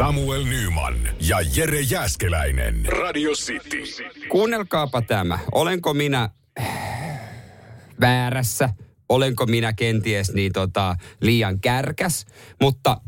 [0.00, 0.94] Samuel Nyman
[1.28, 2.86] ja Jere Jäskeläinen.
[2.86, 3.82] Radio City.
[4.28, 5.38] Kuunnelkaapa tämä.
[5.52, 6.30] Olenko minä
[8.00, 8.68] väärässä?
[9.08, 12.26] Olenko minä kenties niin tota, liian kärkäs?
[12.60, 13.00] Mutta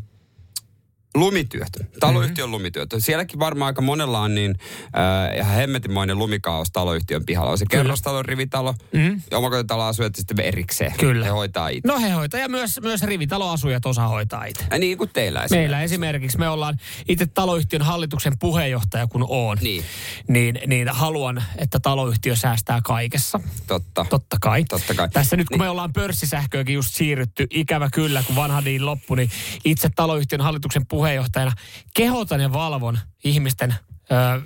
[1.14, 1.68] lumityöt,
[2.00, 2.52] taloyhtiön mm-hmm.
[2.52, 2.90] lumityöt.
[2.98, 7.50] Sielläkin varmaan aika monella on niin äh, ihan hemmetimoinen lumikaos taloyhtiön pihalla.
[7.50, 9.22] On se kerrostalo, rivitalo mm-hmm.
[9.30, 10.92] ja omakotitaloasujat sitten erikseen.
[10.98, 11.24] Kyllä.
[11.24, 11.88] He hoitaa itse.
[11.88, 14.64] No he hoitaa ja myös, myös rivitaloasujat osa hoitaa itse.
[14.70, 15.56] Ja niin kuin teillä esimerkiksi.
[15.56, 19.58] Meillä esimerkiksi me ollaan itse taloyhtiön hallituksen puheenjohtaja kun on.
[19.60, 19.84] Niin.
[20.28, 23.40] Niin, niin haluan, että taloyhtiö säästää kaikessa.
[23.66, 24.06] Totta.
[24.10, 24.64] Totta kai.
[24.64, 25.08] Totta kai.
[25.08, 25.64] Tässä nyt kun Niin.
[25.64, 29.30] me ollaan pörssisähköäkin just siirrytty, ikävä kyllä, kun vanha niin loppui, niin
[29.64, 31.52] itse taloyhtiön hallituksen puheenjohtajana
[31.94, 33.74] kehotan ja valvon ihmisten
[34.12, 34.40] Öö,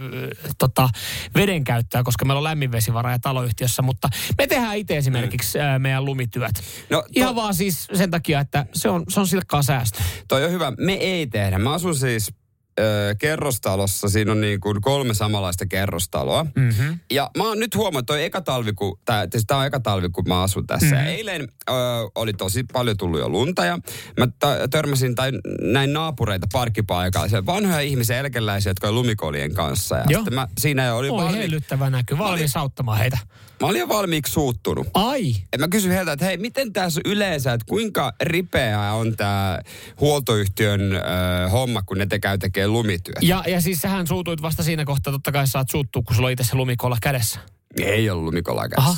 [0.58, 0.88] tota,
[1.34, 5.82] veden käyttöä, koska meillä on lämminvesivara ja taloyhtiössä, mutta me tehdään itse esimerkiksi mm.
[5.82, 6.52] meidän lumityöt.
[6.90, 9.98] No, to- Ihan vaan siis sen takia, että se on, se on silkkaa säästö.
[10.28, 10.72] Toi on hyvä.
[10.78, 11.58] Me ei tehdä.
[11.58, 12.32] Mä asun siis
[12.80, 14.08] ö, kerrostalossa.
[14.08, 16.46] Siinä on niin kuin kolme samanlaista kerrostaloa.
[16.56, 16.98] Mm-hmm.
[17.10, 20.08] Ja mä oon nyt huomannut, toi eka talvi, kun, tää, siis tää on eka talvi,
[20.08, 20.86] kun mä asun tässä.
[20.86, 21.06] Mm-hmm.
[21.06, 21.72] Ja eilen ö,
[22.14, 23.78] oli tosi paljon tullut jo lunta ja
[24.18, 27.28] mä ta- törmäsin tai näin naapureita parkkipaikalla.
[27.28, 29.96] Siellä vanhoja ihmisiä, eläkeläisiä, jotka on lumikollien kanssa.
[29.96, 30.24] Ja Joo.
[30.30, 32.18] mä siinä jo olin Oi, valmi- hellyttävä näky.
[32.18, 33.18] Valmis auttamaan heitä.
[33.60, 34.86] Mä olin jo valmiiksi suuttunut.
[34.94, 39.58] Ai, Et mä kysyin heiltä, että hei, miten tässä yleensä, että kuinka ripeää on tämä
[40.00, 43.20] huoltoyhtiön ö, homma, kun ne te käy tekee lumityötä?
[43.22, 46.32] Ja, ja siis sähän suutuit vasta siinä kohtaa, totta kai saat suuttua, kun sulla on
[46.32, 47.40] itse se lumikolla kädessä.
[47.82, 48.90] Ei ollut lumikolla kädessä.
[48.90, 48.96] Aha,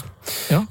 [0.51, 0.65] joo.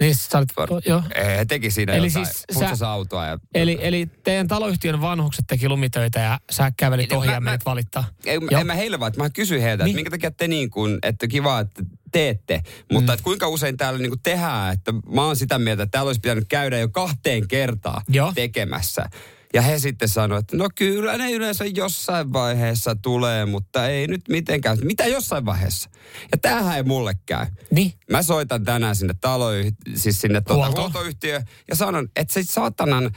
[0.00, 1.02] Niin sit sä olit, Var- joo.
[1.36, 3.38] He teki siinä Eli jotain, siis sä- autoa ja...
[3.54, 8.04] Eli, eli teidän taloyhtiön vanhukset teki lumitöitä ja sä kävelit ohi ja menit valittaa.
[8.24, 9.90] Ei, en mä heille vaan, että mä kysyin heiltä, Niin.
[9.90, 11.82] että minkä takia te niin kuin, että kiva, että
[12.14, 13.14] teette, mutta Mm.
[13.14, 16.20] että kuinka usein täällä niin kuin tehdään, että mä oon sitä mieltä, että täällä olisi
[16.20, 18.32] pitänyt käydä jo kahteen kertaan Joo.
[18.34, 19.10] tekemässä.
[19.54, 24.20] Ja he sitten sanoivat, että no kyllä ne yleensä jossain vaiheessa tulee, mutta ei nyt
[24.28, 24.78] mitenkään.
[24.84, 25.90] Mitä jossain vaiheessa?
[26.32, 27.46] Ja tämähän ei mulle käy.
[27.70, 27.92] Niin.
[28.10, 33.10] Mä soitan tänään sinne taloyhtiöön, siis sinne tuota huoltoyhtiöön ja sanon, että se saatanan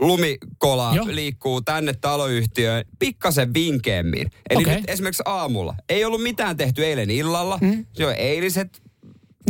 [0.00, 1.06] lumikola Joo.
[1.08, 4.30] liikkuu tänne taloyhtiöön pikkasen vinkeemmin.
[4.50, 4.74] Eli Okei.
[4.76, 5.74] nyt esimerkiksi aamulla.
[5.88, 7.58] Ei ollut mitään tehty eilen illalla.
[7.60, 7.86] Mm.
[7.92, 8.82] Se on eiliset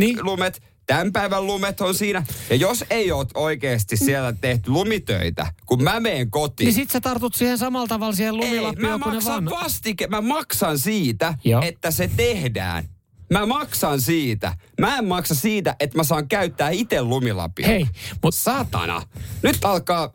[0.00, 0.18] Niin.
[0.24, 0.62] lumet.
[0.86, 2.22] Tämän päivän lumet on siinä.
[2.50, 6.64] Ja jos ei ole oikeasti siellä tehty lumitöitä, kun mä meen kotiin.
[6.66, 9.62] Niin sit sä tartut siihen samalla tavalla siihen ei, mä lumilappioon kuin ne maksan vaan.
[9.62, 11.62] vastike, mä maksan siitä, Joo.
[11.64, 12.84] että se tehdään.
[13.30, 14.56] Mä maksan siitä.
[14.80, 17.66] Mä en maksa siitä, että mä saan käyttää itse lumilapia.
[17.66, 17.86] Hei,
[18.22, 19.02] mut Satana.
[19.42, 20.10] Nyt alkaa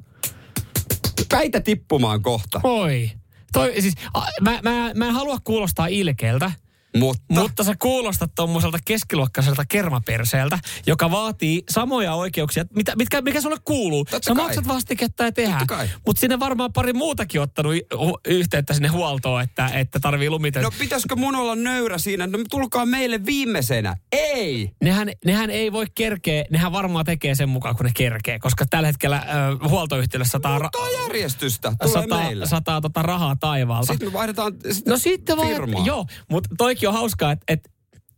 [1.31, 2.59] päitä tippumaan kohta.
[2.63, 3.11] oi.
[3.53, 6.51] Toi, siis, a, mä, mä, mä en halua kuulostaa ilkeältä,
[6.97, 13.57] Mutta, Mutta sä kuulostat tommoselta keskiluokkaiselta kermaperseeltä, joka vaatii samoja oikeuksia, mitä, mitkä, mikä sulle
[13.65, 14.05] kuuluu.
[14.05, 14.43] Totta sä kai.
[14.45, 15.67] maksat vastiketta ja tehdään.
[16.05, 17.73] Mutta sinne varmaan pari muutakin ottanut
[18.27, 20.67] yhteyttä sinne huoltoon, että, että tarvii lumitöitä.
[20.67, 22.27] no pitäisikö mun olla nöyrä siinä?
[22.27, 23.95] No tulkaa meille viimeisenä.
[24.11, 24.71] Ei!
[24.83, 28.87] Nehän, nehän ei voi kerkeä, nehän varmaan tekee sen mukaan, kun ne kerkee, koska tällä
[28.87, 31.73] hetkellä äh, huoltoyhtiölle sataa, ra- järjestystä.
[31.81, 32.47] Tulee sataa, meille.
[32.47, 33.93] sataa tota rahaa taivaalta.
[33.93, 36.49] Sitten me vaihdetaan sit no sitten firmaa, joo, mutta
[36.81, 37.71] toikin on hauskaa, että et,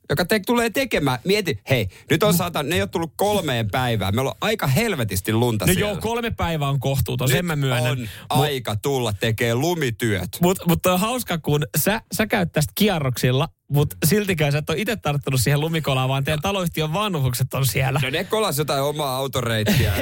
[0.10, 1.20] joka te, tulee tekemään.
[1.24, 4.16] Mieti, hei, nyt on saatan, ne ei ole tullut kolmeen päivään.
[4.16, 5.92] Meillä on aika helvetisti lunta no siellä.
[5.92, 7.92] joo, kolme päivää on kohtuuton, sen mä myönnän.
[7.92, 10.30] on aika tulla tekee lumityöt.
[10.42, 14.78] Mutta mut on hauska, kun sä, sä käyt tästä kierroksilla, mutta siltikään sä et ole
[14.80, 18.00] itse tarttunut siihen lumikolaan, vaan teidän taloyhtiön vanhukset on siellä.
[18.04, 19.94] No ne kolas jotain omaa autoreittiä.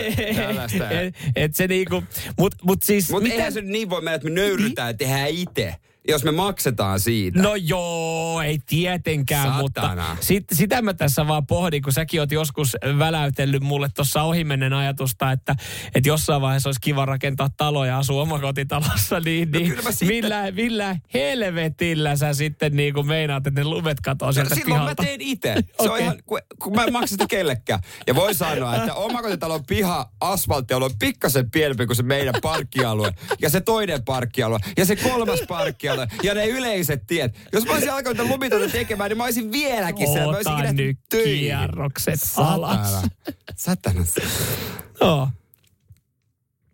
[1.01, 2.03] et, et se niinku,
[2.39, 3.09] mut, mut siis...
[3.09, 5.75] Mutta miten- eihän se niin voi mennä, että me nöyrytään ja tehdään itse,
[6.07, 7.41] jos me maksetaan siitä.
[7.41, 9.61] No joo, ei tietenkään, Satana.
[9.61, 14.73] mutta sit, sitä mä tässä vaan pohdin, kun säkin oot joskus väläytellyt mulle tuossa ohimennen
[14.73, 15.55] ajatusta, että,
[15.95, 20.95] että jossain vaiheessa olisi kiva rakentaa talo ja asua omakotitalossa, niin, No niin millä, millä
[21.13, 25.01] helvetillä sä sitten niin kuin meinaat, että ne lumet katoo No, sieltä silloin pihalta?
[25.01, 25.53] mä teen itse.
[25.57, 26.03] Se on Okei.
[26.03, 27.79] ihan, kun, kun mä en maksa sitä kellekään.
[28.07, 33.13] Ja voi sanoa, että omakotitalon piha asfalttialue on pikkasen pienempi kuin se meidän parkkialue.
[33.41, 34.59] Ja se toinen parkkialue.
[34.77, 35.90] Ja se kolmas parkkialue.
[36.23, 37.35] Ja ne yleiset tiet.
[37.53, 40.31] Jos mä olisin alkanut niitä lumitöitä tekemään, niin mä olisin vieläkin siellä.
[40.31, 41.39] Mä olisin Ota nyt töihin.
[41.39, 42.91] kierrokset alas.
[43.55, 44.05] Satana.
[44.05, 44.05] Satana.
[45.01, 45.27] Joo.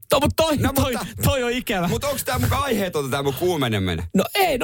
[0.09, 1.87] To, mutta toi, No, toi, mutta- toi on ikävä.
[1.87, 4.05] Mutta onko tämä mukaan aiheetonta tämä mun kuumeneminen?
[4.15, 4.61] No ei, 0447255854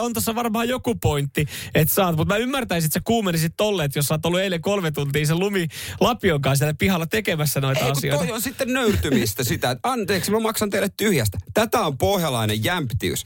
[0.00, 2.16] on tuossa varmaan joku pointti, että saat.
[2.16, 5.26] Mutta mä ymmärtäisin, että sä kuumenisit tolle, että jos sä oot ollut eilen kolme tuntia
[5.26, 5.66] sen lumi
[6.00, 8.24] Lapion kanssa siellä pihalla tekemässä noita Ei, kun asioita.
[8.24, 11.38] toi on sitten nöyrtymistä sitä, että anteeksi, mä maksan teille tyhjästä.
[11.54, 13.24] Tätä on pohjalainen jämptiys.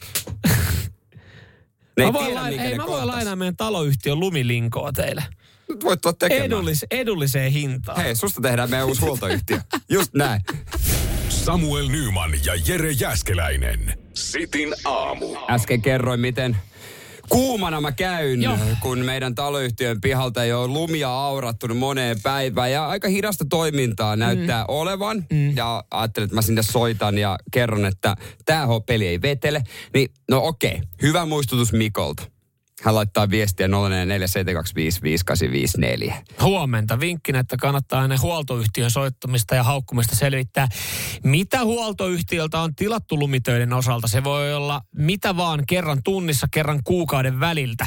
[1.99, 5.25] Ne ei Mä voin, tiedä, laina, ne mä voin lainaa meidän taloyhtiön lumilinkoa teille.
[5.69, 6.47] Nyt voit tulla tekemään.
[6.47, 8.03] Edullis, edulliseen hintaan.
[8.03, 9.61] Hei, susta tehdään meidän uusi huoltoyhtiö.
[9.89, 10.41] Just näin.
[11.29, 13.99] Samuel Nyman ja Jere Jäskeläinen.
[14.15, 15.27] Sitin aamu.
[15.51, 16.57] Äsken kerroin, miten
[17.29, 18.59] kuumana mä käyn, Joo.
[18.81, 22.73] kun meidän taloyhtiön pihalta ei ole lumia aurattunut moneen päivään.
[22.73, 24.67] Ja aika hidasta toimintaa näyttää mm.
[24.69, 25.27] olevan.
[25.33, 25.57] Mm.
[25.57, 29.63] Ja ajattelin, että mä sinne soitan ja kerron, että tämä peli ei vetele.
[29.95, 32.23] Niin, no okei, hyvä muistutus Mikolta.
[32.83, 33.71] Hän laittaa viestiä 0472555854.
[36.43, 37.01] Huomenta.
[37.01, 40.69] Vinkkinä, että kannattaa ennen huoltoyhtiön soittamista ja haukkumista selvittää,
[41.25, 44.09] mitä huoltoyhtiöltä on tilattu lumitöiden osalta.
[44.09, 47.87] Se voi olla mitä vaan kerran tunnissa, kerran kuukauden väliltä.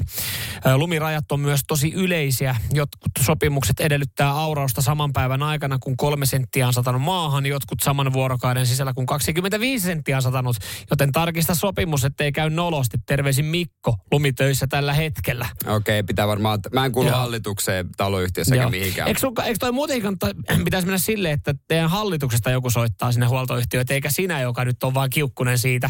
[0.76, 2.56] Lumirajat on myös tosi yleisiä.
[2.74, 7.46] Jotkut sopimukset edellyttää aurausta saman päivän aikana, kun kolme senttiä on satanut maahan.
[7.46, 10.56] Jotkut saman vuorokauden sisällä, kun 25 senttiä on satanut.
[10.90, 12.98] Joten tarkista sopimus, ettei käy nolosti.
[13.06, 15.48] Terveisin Mikko lumitöissä hetkellä.
[15.66, 17.18] Okei, pitää varmaan, mä en kuulu Joo.
[17.18, 19.08] hallitukseen taloyhtiössä eikä mihinkään.
[19.08, 20.32] Eikö, sun, eikö toi muutenkin kannata,
[20.64, 24.94] pitäisi mennä silleen, että teidän hallituksesta joku soittaa sinne huoltoyhtiöön, eikä sinä, joka nyt on
[24.94, 25.90] vaan kiukkunen siitä.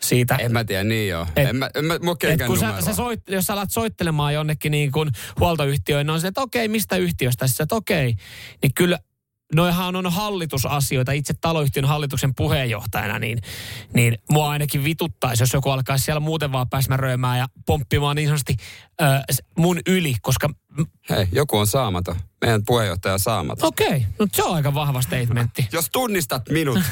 [0.00, 0.36] siitä.
[0.36, 1.26] En mä tiedä, niin joo.
[1.36, 4.34] Et- en mä, en mä, mulla Et kun sä, sä soit, jos sä alat soittelemaan
[4.34, 5.10] jonnekin niin kuin
[5.40, 7.46] huoltoyhtiöön, niin on se, että okei, mistä yhtiöstä?
[7.46, 8.14] Sitten, että okei,
[8.62, 8.98] niin kyllä
[9.54, 11.12] noihan on hallitusasioita.
[11.12, 13.38] Itse taloyhtiön hallituksen puheenjohtajana, niin,
[13.94, 18.56] niin mua ainakin vituttaisi, jos joku alkaisi siellä muuten vaan pääsmäröimään ja pomppimaan niin sanotusti
[19.32, 20.50] s- mun yli, koska
[21.10, 22.16] Hei, joku on saamaton.
[22.44, 23.68] Meidän puheenjohtaja on saamaton.
[23.68, 25.68] okei, no se on aika vahva statementti.
[25.72, 26.78] Jos tunnistat minut.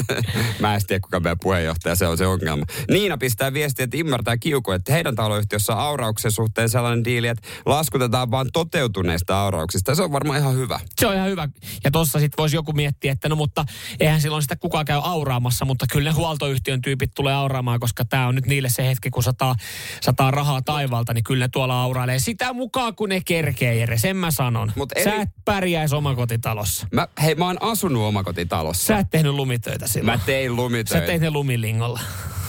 [0.60, 2.64] Mä en tiedä, kuka meidän puheenjohtaja, se on se ongelma.
[2.90, 7.48] Niina pistää viestiä, että ymmärtää kiuku, että heidän taloyhtiössä on aurauksen suhteen sellainen diili, että
[7.66, 9.94] laskutetaan vain toteutuneista aurauksista.
[9.94, 10.80] Se on varmaan ihan hyvä.
[11.00, 11.48] Se on ihan hyvä.
[11.84, 13.64] Ja tuossa sitten voisi joku miettiä, että no mutta
[14.00, 18.26] eihän silloin sitä kukaan käy auraamassa, mutta kyllä ne huoltoyhtiön tyypit tulee auraamaan, koska tämä
[18.26, 19.54] on nyt niille se hetki, kun sataa,
[20.00, 23.98] sataa rahaa taivaalta, niin kyllä ne tuolla aurailee sitä mukaan, kun ne kerkee, Jere.
[23.98, 24.72] Sen mä sanon.
[24.76, 26.86] Mut Sä eri- et pärjäisi omakotitalossa.
[26.92, 28.86] Mä, hei, mä oon asunut omakotitalossa.
[28.86, 30.18] Sä et tehnyt lumitöitä silloin.
[30.18, 31.06] Mä tein Sä lumitöitä.
[31.06, 32.00] teit ne lumilingolla.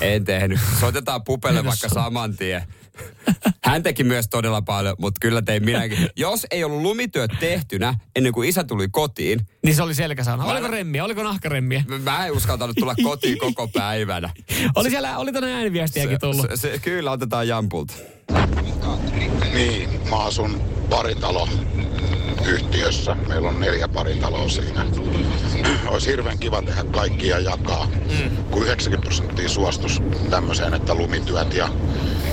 [0.01, 0.59] En tehnyt.
[0.79, 2.61] Soitetaan pupelle vaikka saman tien.
[3.63, 6.09] Hän teki myös todella paljon, mutta kyllä tein minäkin.
[6.15, 10.45] Jos ei ollut lumityöt tehtynä ennen kuin isä tuli kotiin, Niin se oli selkäsauna.
[10.45, 11.03] Mä- Oliko remmiä?
[11.03, 11.83] Oliko nahkaremmiä?
[12.03, 14.29] mä en uskaltanut tulla kotiin koko päivänä.
[14.75, 16.45] Oli siellä, oli tänne ääniviestiäkin tullut.
[16.49, 17.93] Se, se, kyllä otetaan jampulta.
[19.53, 21.49] Niin, mä asun paritalo
[22.47, 23.15] yhtiössä.
[23.27, 24.85] Meillä on neljä paritaloa siinä.
[25.87, 28.37] Olisi hirveän kiva tehdä kaikkia jakaa, mm.
[28.51, 31.69] kun 90 prosenttia suostus tämmöiseen, että lumityöt ja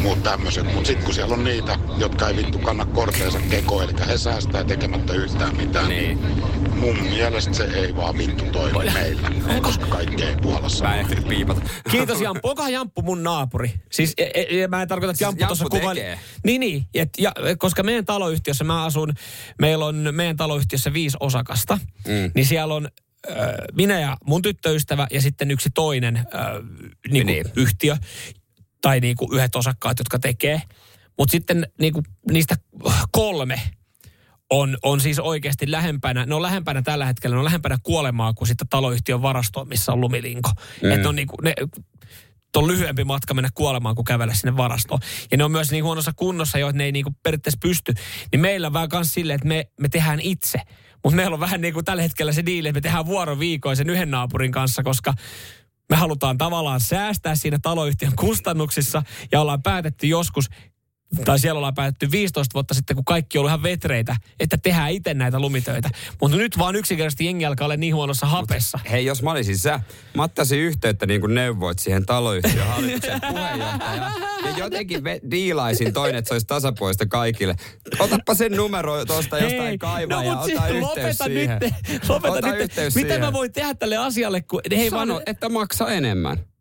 [0.01, 0.65] muut tämmöiset.
[0.65, 4.65] Mutta sitten kun siellä on niitä, jotka ei vittu kanna korteensa kekoon, eli he säästää
[4.65, 6.19] tekemättä yhtään mitään, Niin.
[6.75, 9.31] mun mielestä se ei vaan vittu toimi meillä,
[9.63, 10.85] koska kaikki ei Puolassa.
[10.85, 11.61] Mä en ehtinyt piipata.
[11.91, 12.49] Kiitos Jamppu.
[12.49, 13.75] Onkohan Jamppu mun naapuri?
[13.93, 16.01] Siis e, e, e, mä en tarkoita, että Siis Jamppu tuossa Jamppu kuvaili.
[16.45, 16.87] Niin, niin.
[16.95, 19.13] Et, ja, koska meidän taloyhtiössä mä asun,
[19.61, 21.79] meillä on meidän taloyhtiössä viisi osakasta.
[22.09, 22.31] Mm.
[22.35, 22.89] Niin siellä on
[23.73, 26.63] minä ja mun tyttöystävä ja sitten yksi toinen ö,
[27.11, 27.45] niin Niin.
[27.57, 27.97] yhtiö
[28.81, 30.63] tai niin kuin yhdet osakkaat, jotka tekee.
[31.19, 32.55] Mutta sitten niin kuin niistä
[33.13, 33.61] kolme
[34.51, 38.49] on, on siis oikeasti lähempänä, ne on lähempänä tällä hetkellä, ne on lähempänä kuolemaa kuin
[38.49, 40.51] sitten taloyhtiön varastoa, missä on lumilinko.
[40.83, 40.91] Mm.
[40.91, 41.55] Että on niin kuin, ne,
[42.57, 45.01] on lyhyempi matka mennä kuolemaan kuin kävellä sinne varastoon.
[45.31, 47.95] Ja ne on myös niin huonossa kunnossa jo, että ne ei niin kuin periaatteessa pysty.
[48.33, 50.59] Niin meillä on vähän myös silleen, että me, me tehdään itse.
[51.05, 53.91] Mutta meillä on vähän niin kuin tällä hetkellä se diili, että me tehdään vuoroviikoin sen
[53.91, 55.15] yhden naapurin kanssa, koska
[55.91, 60.49] me halutaan tavallaan säästää siinä taloyhtiön kustannuksissa ja ollaan päätetty joskus,
[61.25, 64.91] tai siellä ollaan päätetty 15 vuotta sitten, kun kaikki on ollut ihan vetreitä, että tehdään
[64.91, 65.91] itse näitä lumitöitä.
[66.21, 68.79] Mutta nyt vaan yksinkertaisesti jengi alkaa olla niin huonossa hapessa.
[68.91, 69.81] Hei, jos mä olisin sä,
[70.15, 74.13] mä ottaisin yhteyttä niin kuin neuvoit siihen taloyhtiön hallituksen puheenjohtajaan.
[74.45, 77.55] Ja jotenkin ve- diilaisin toinen, että se olisi tasapuolista kaikille.
[77.99, 81.59] Otappa sen numero tuosta jostain kaivaa ja mut ota siis yhteys lopeta siihen.
[81.89, 82.61] Nyt, lopeta Ota nyt.
[82.61, 83.21] yhteys Mitä siihen.
[83.21, 85.09] mä voin tehdä tälle asialle, kun hei vaan...
[85.09, 86.54] Sano, että maksa enemmän.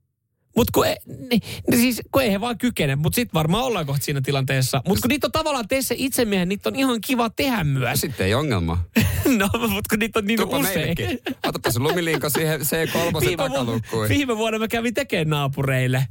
[0.56, 3.86] Mut kun, ei, niin, niin siis, kun ei he vaan kykene, mutta sitten varmaan ollaan
[3.86, 4.82] kohta siinä tilanteessa.
[4.88, 8.02] Mutta kun niitä on tavallaan teissä itsemiehen, niitä on ihan kiva tehdä myös.
[8.02, 8.78] Sitten ei ongelma.
[9.40, 10.80] no, mutta kun niitä on niin Tupa usein.
[10.80, 11.20] meillekin.
[11.48, 12.64] Otapa se lumilinko siihen C3
[13.22, 14.10] Viime, vu- takalukkuun.
[14.10, 16.08] viime vuonna mä kävin tekemään naapureille.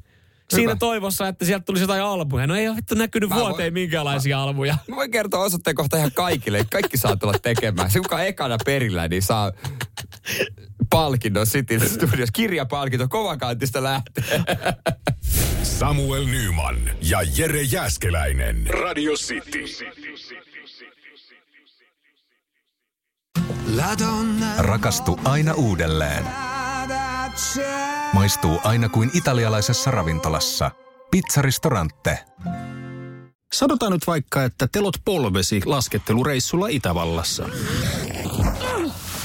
[0.54, 2.46] Siinä toivossa, että sieltä tulisi jotain albuja.
[2.46, 4.76] No ei ole vittu näkynyt Mä vuoteen voin- minkäänlaisia albuja.
[4.88, 6.66] Mä voin kertoa osoitteen kohta ihan kaikille.
[6.72, 7.90] Kaikki saa tulla tekemään.
[7.90, 9.52] Se, kuka ekana perillä, niin saa
[10.92, 12.30] palkinnon City Studios.
[12.32, 14.24] Kirjapalkinto kovakantista lähtee.
[15.62, 18.66] Samuel Nyman ja Jere Jäskeläinen.
[18.66, 19.64] Radio City.
[24.58, 26.24] Rakastu aina uudelleen.
[28.12, 30.70] Maistuu aina kuin italialaisessa ravintolassa.
[31.10, 32.18] Pizzaristorante.
[33.52, 37.48] Sanotaan nyt vaikka, että telot polvesi laskettelureissulla Itävallassa.